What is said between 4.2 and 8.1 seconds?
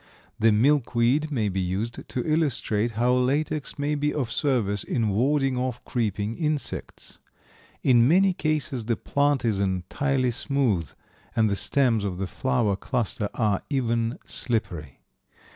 service in warding off creeping insects. In